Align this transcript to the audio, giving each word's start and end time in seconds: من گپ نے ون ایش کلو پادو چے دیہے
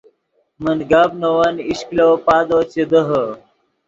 من 0.63 0.77
گپ 0.89 1.09
نے 1.19 1.29
ون 1.35 1.55
ایش 1.67 1.79
کلو 1.89 2.07
پادو 2.25 2.59
چے 2.71 2.83
دیہے 2.91 3.23